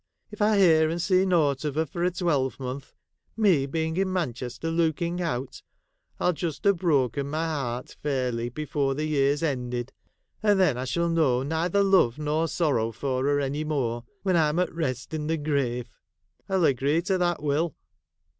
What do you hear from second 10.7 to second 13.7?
I shall know neither love nor sorrow for her any